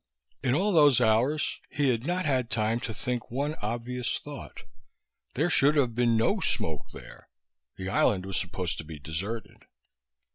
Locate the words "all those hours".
0.55-1.59